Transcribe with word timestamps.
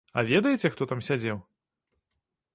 А 0.13 0.21
ведаеце, 0.29 0.71
хто 0.75 0.87
там 0.93 1.03
сядзеў? 1.09 1.37